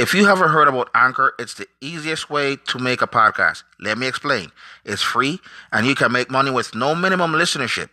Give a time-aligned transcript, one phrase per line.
[0.00, 3.64] If you haven't heard about Anchor, it's the easiest way to make a podcast.
[3.78, 4.50] Let me explain.
[4.82, 5.40] It's free
[5.72, 7.90] and you can make money with no minimum listenership.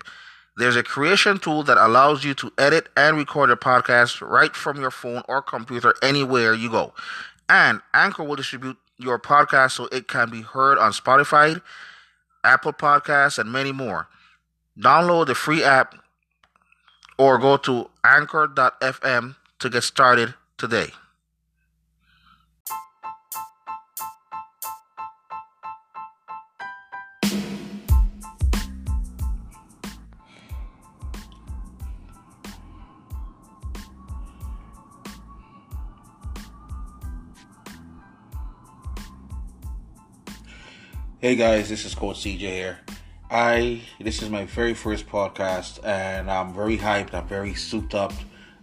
[0.55, 4.79] There's a creation tool that allows you to edit and record your podcast right from
[4.79, 6.93] your phone or computer anywhere you go.
[7.49, 11.61] And Anchor will distribute your podcast so it can be heard on Spotify,
[12.41, 14.07] Apple Podcasts, and many more.
[14.79, 15.93] Download the free app
[17.17, 20.93] or go to anchor.fm to get started today.
[41.19, 42.77] Hey guys, this is Coach CJ here.
[43.31, 48.13] I this is my very first podcast and I'm very hyped, I'm very souped up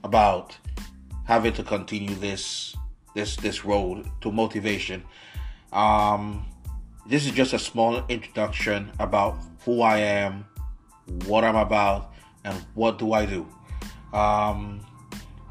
[0.04, 0.56] about
[1.24, 2.76] having to continue this
[3.12, 5.02] this this road to motivation.
[5.72, 6.46] Um
[7.04, 10.46] this is just a small introduction about who I am,
[11.26, 13.48] what I'm about, and what do I do.
[14.12, 14.86] Um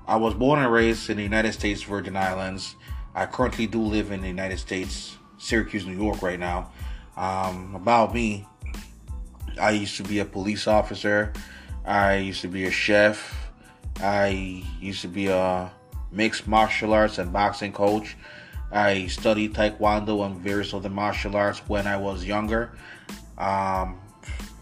[0.08, 2.78] I was born and raised in the United States Virgin Islands.
[3.14, 6.72] I currently do live in the United States, Syracuse, New York right now.
[7.16, 8.48] Um, about me,
[9.60, 11.34] I used to be a police officer.
[11.86, 13.52] I used to be a chef.
[14.02, 15.72] I used to be a
[16.12, 18.16] mixed martial arts and boxing coach.
[18.72, 22.72] I studied Taekwondo and various other martial arts when I was younger.
[23.38, 24.00] Um,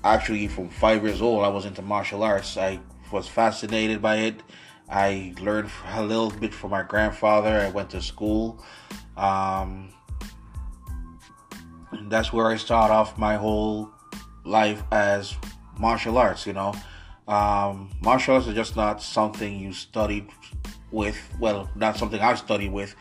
[0.03, 2.57] actually, from five years old, I was into martial arts.
[2.57, 2.79] I
[3.11, 4.43] was fascinated by it.
[4.89, 7.59] I learned a little bit from my grandfather.
[7.59, 8.61] I went to school.
[9.15, 9.93] Um,
[12.11, 13.89] that's where I start off my whole
[14.43, 15.35] life as
[15.79, 16.45] martial arts.
[16.45, 16.75] You know,
[17.27, 20.27] um, martial arts is just not something you studied
[20.91, 21.17] with.
[21.39, 22.95] Well, not something I studied with.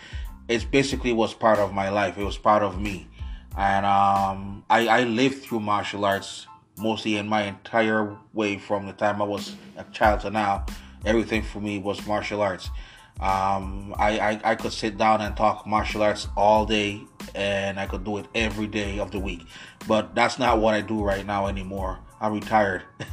[0.48, 2.16] It's basically was part of my life.
[2.18, 3.08] It was part of me,
[3.56, 6.46] and um, I, I lived through martial arts
[6.78, 10.64] mostly in my entire way from the time I was a child to now.
[11.04, 12.70] Everything for me was martial arts.
[13.18, 17.02] Um, I, I, I could sit down and talk martial arts all day
[17.34, 19.46] and I could do it every day of the week.
[19.86, 21.98] But that's not what I do right now anymore.
[22.20, 22.82] I'm retired.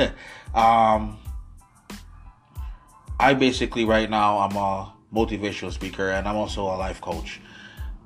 [0.55, 1.17] um,
[3.19, 7.41] I basically right now I'm a motivational speaker and I'm also a life coach.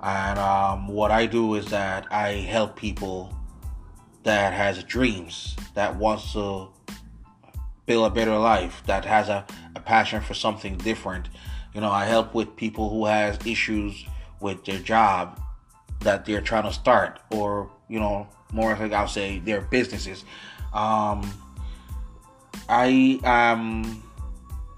[0.02, 3.35] And um, what I do is that I help people
[4.23, 6.69] that has dreams, that wants to
[7.85, 11.29] build a better life, that has a, a passion for something different
[11.73, 14.05] you know, I help with people who has issues
[14.39, 15.39] with their job
[16.01, 20.25] that they're trying to start, or you know, more like I'll say their businesses.
[20.73, 21.31] Um,
[22.67, 24.03] I am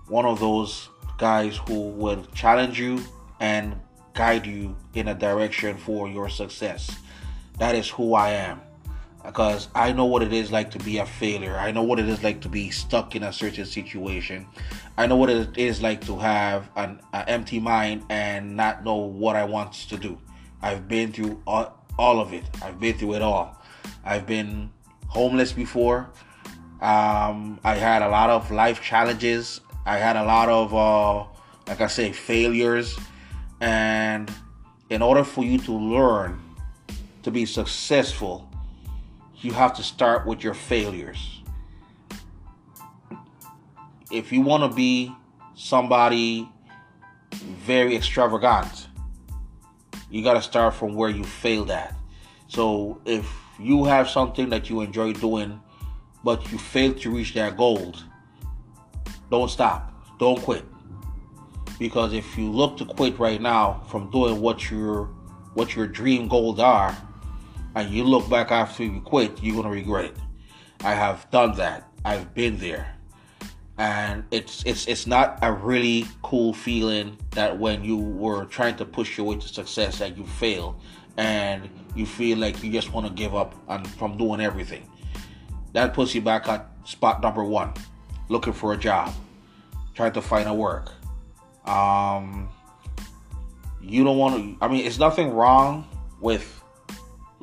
[0.08, 3.04] one of those guys who will challenge you
[3.40, 3.80] and
[4.14, 6.96] guide you in a direction for your success.
[7.60, 8.62] That is who I am
[9.26, 11.58] because I know what it is like to be a failure.
[11.58, 14.46] I know what it is like to be stuck in a certain situation.
[14.98, 18.96] I know what it is like to have an, an empty mind and not know
[18.96, 20.18] what I want to do.
[20.62, 22.44] I've been through all, all of it.
[22.62, 23.62] I've been through it all.
[24.04, 24.70] I've been
[25.08, 26.10] homeless before.
[26.82, 29.62] Um, I had a lot of life challenges.
[29.86, 31.26] I had a lot of, uh,
[31.68, 32.98] like I say, failures.
[33.62, 34.30] And
[34.90, 36.42] in order for you to learn
[37.24, 38.50] to be successful,
[39.44, 41.42] you have to start with your failures.
[44.12, 45.14] If you want to be
[45.56, 46.50] somebody
[47.34, 48.88] very extravagant,
[50.10, 51.96] you got to start from where you failed at.
[52.48, 53.28] So if
[53.60, 55.60] you have something that you enjoy doing,
[56.24, 57.96] but you failed to reach that goal,
[59.30, 59.92] don't stop.
[60.20, 60.64] Don't quit.
[61.80, 65.10] Because if you look to quit right now from doing what your
[65.56, 66.96] what your dream goals are,
[67.76, 70.18] and you look back after you quit, you're gonna regret it.
[70.84, 71.90] I have done that.
[72.06, 72.96] I've been there.
[73.78, 78.86] And it's it's it's not a really cool feeling that when you were trying to
[78.86, 80.80] push your way to success that you fail
[81.18, 84.88] and you feel like you just want to give up on from doing everything.
[85.74, 87.74] That puts you back at spot number one,
[88.30, 89.14] looking for a job,
[89.96, 90.92] trying to find a work.
[91.68, 92.50] Um,
[93.82, 94.58] you don't want to.
[94.64, 95.88] I mean, it's nothing wrong
[96.20, 96.63] with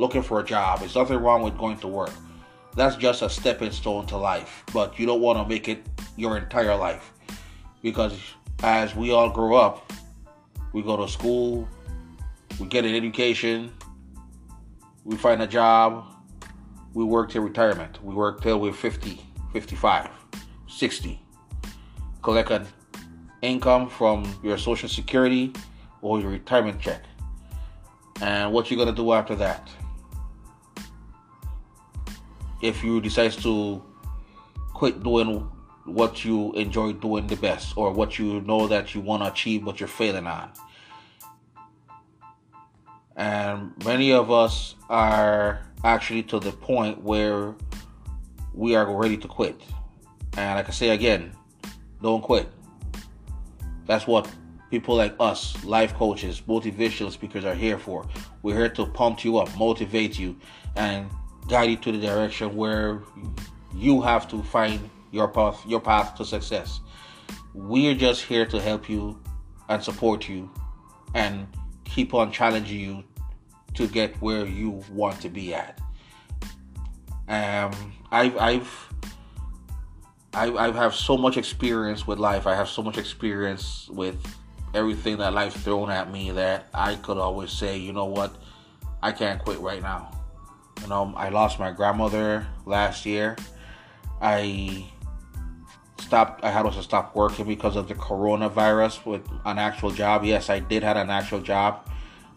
[0.01, 0.81] looking for a job.
[0.81, 2.11] There's nothing wrong with going to work.
[2.75, 4.65] That's just a stepping stone to life.
[4.73, 5.87] But you don't want to make it
[6.17, 7.13] your entire life.
[7.83, 8.19] Because
[8.63, 9.93] as we all grow up,
[10.73, 11.69] we go to school,
[12.59, 13.73] we get an education,
[15.05, 16.07] we find a job,
[16.95, 18.03] we work till retirement.
[18.03, 19.21] We work till we're 50,
[19.53, 20.09] 55,
[20.67, 21.23] 60.
[22.23, 22.67] Collect an
[23.43, 25.53] income from your social security
[26.01, 27.03] or your retirement check.
[28.23, 29.69] And what you're gonna do after that?
[32.63, 33.83] If you decide to
[34.75, 35.51] quit doing
[35.85, 39.65] what you enjoy doing the best or what you know that you want to achieve
[39.65, 40.51] but you're failing on.
[43.17, 47.55] And many of us are actually to the point where
[48.55, 49.61] we are ready to quit.
[50.37, 51.33] And like I say again,
[52.01, 52.49] don't quit.
[53.87, 54.31] That's what
[54.71, 58.07] people like us, life coaches, motivational speakers are here for.
[58.43, 60.37] We're here to pump you up, motivate you,
[60.77, 61.11] and
[61.49, 63.03] guide you to the direction where
[63.75, 66.81] you have to find your path, your path to success.
[67.55, 69.21] We're just here to help you
[69.69, 70.51] and support you
[71.15, 71.47] and
[71.85, 73.05] keep on challenging you
[73.75, 75.81] to get where you want to be at.
[77.29, 78.89] Um, I've, I've,
[80.35, 82.47] I, I have so much experience with life.
[82.47, 84.17] I have so much experience with
[84.75, 88.37] everything that life thrown at me that I could always say, you know what,
[89.03, 90.20] I can't quit right now.
[90.81, 93.37] You know, I lost my grandmother last year.
[94.21, 94.87] I
[95.99, 96.45] stopped.
[96.45, 100.25] I had to stop working because of the coronavirus with an actual job.
[100.25, 101.87] Yes, I did have an actual job,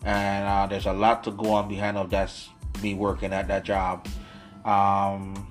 [0.03, 2.49] and uh, there's a lot to go on behind of that's
[2.81, 4.07] me working at that job.
[4.65, 5.47] Um,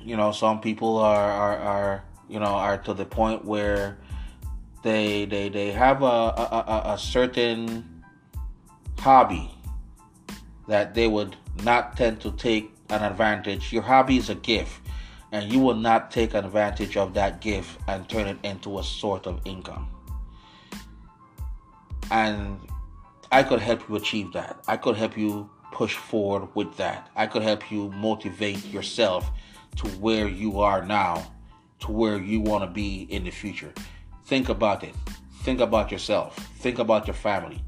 [0.00, 3.98] you know, some people are, are, are you know are to the point where
[4.82, 8.04] they they they have a, a, a certain
[8.98, 9.50] hobby
[10.68, 13.72] that they would not tend to take an advantage.
[13.72, 14.80] Your hobby is a gift
[15.32, 19.26] and you will not take advantage of that gift and turn it into a sort
[19.26, 19.88] of income.
[22.10, 22.58] And
[23.30, 24.62] I could help you achieve that.
[24.68, 27.08] I could help you push forward with that.
[27.16, 29.30] I could help you motivate yourself
[29.76, 31.32] to where you are now,
[31.80, 33.72] to where you want to be in the future.
[34.26, 34.94] Think about it.
[35.42, 36.36] Think about yourself.
[36.58, 37.64] Think about your family.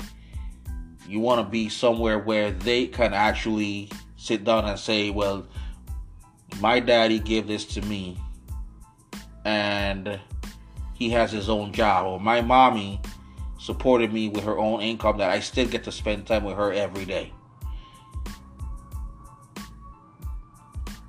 [1.07, 5.47] You want to be somewhere where they can actually sit down and say, well,
[6.61, 8.19] my daddy gave this to me
[9.45, 10.19] and
[10.95, 13.01] he has his own job or my mommy
[13.59, 16.73] supported me with her own income that I still get to spend time with her
[16.73, 17.33] every day.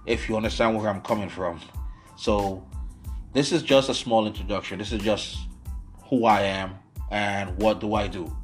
[0.05, 1.59] If you understand where I'm coming from.
[2.15, 2.65] So
[3.33, 4.79] this is just a small introduction.
[4.79, 5.37] This is just
[6.09, 6.75] who I am
[7.11, 8.35] and what do I do.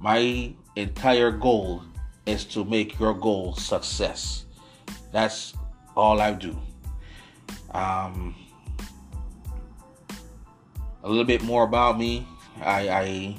[0.00, 1.82] My entire goal
[2.24, 4.46] is to make your goal success.
[5.12, 5.52] That's
[5.94, 6.56] all I do.
[7.72, 8.34] Um,
[11.04, 12.26] a little bit more about me.
[12.62, 13.36] I I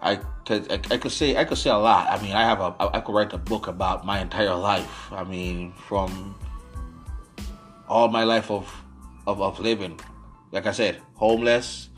[0.00, 2.08] I could I, I, could say I could say a lot.
[2.08, 5.12] I mean, I have a I could write a book about my entire life.
[5.12, 6.34] I mean, from
[7.88, 8.68] all my life of
[9.26, 9.98] of, of living.
[10.52, 11.90] Like I said, homeless.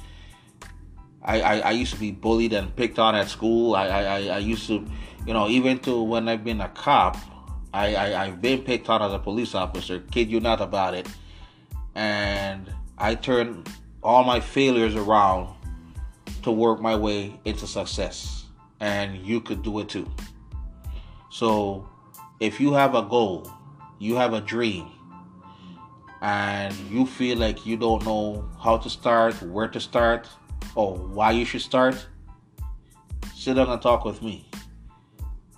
[1.26, 3.74] I, I, I used to be bullied and picked on at school.
[3.74, 4.86] I, I, I used to,
[5.26, 7.16] you know, even to when I've been a cop,
[7.74, 11.08] I, I, I've been picked on as a police officer, kid you not about it.
[11.96, 13.68] And I turned
[14.02, 15.54] all my failures around
[16.42, 18.44] to work my way into success.
[18.78, 20.08] And you could do it too.
[21.30, 21.88] So
[22.38, 23.50] if you have a goal,
[23.98, 24.86] you have a dream,
[26.20, 30.28] and you feel like you don't know how to start, where to start,
[30.76, 32.06] or why you should start,
[33.34, 34.46] sit down and talk with me.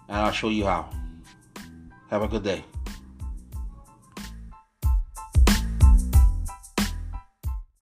[0.09, 0.89] And I'll show you how.
[2.09, 2.65] Have a good day.